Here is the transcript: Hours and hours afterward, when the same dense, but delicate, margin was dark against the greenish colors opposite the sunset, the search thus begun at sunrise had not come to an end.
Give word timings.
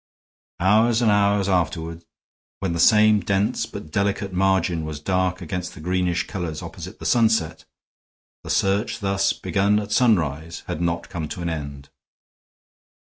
Hours 0.59 1.03
and 1.03 1.11
hours 1.11 1.47
afterward, 1.47 2.03
when 2.59 2.73
the 2.73 2.79
same 2.79 3.19
dense, 3.19 3.67
but 3.67 3.91
delicate, 3.91 4.33
margin 4.33 4.83
was 4.83 4.99
dark 4.99 5.43
against 5.43 5.75
the 5.75 5.79
greenish 5.79 6.25
colors 6.25 6.63
opposite 6.63 6.97
the 6.97 7.05
sunset, 7.05 7.65
the 8.43 8.49
search 8.49 8.97
thus 9.01 9.31
begun 9.31 9.79
at 9.79 9.91
sunrise 9.91 10.63
had 10.65 10.81
not 10.81 11.07
come 11.09 11.27
to 11.27 11.43
an 11.43 11.49
end. 11.49 11.89